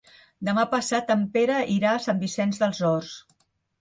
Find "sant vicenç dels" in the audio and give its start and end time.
2.09-2.81